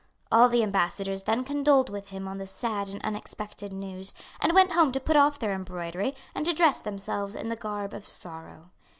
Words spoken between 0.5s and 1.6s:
Ambassadors then